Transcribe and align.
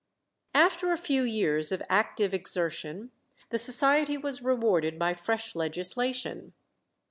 After 0.55 0.91
a 0.91 0.97
few 0.97 1.21
years 1.21 1.71
of 1.71 1.83
active 1.87 2.33
exertion 2.33 3.11
the 3.51 3.59
Society 3.59 4.17
was 4.17 4.41
rewarded 4.41 4.97
by 4.97 5.13
fresh 5.13 5.53
legislation. 5.53 6.53